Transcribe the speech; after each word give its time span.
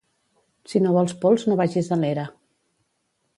Si 0.71 0.79
no 0.85 0.93
vols 0.95 1.13
pols 1.25 1.45
no 1.51 1.59
vagis 1.61 1.91
a 1.97 1.99
l'era 2.05 2.25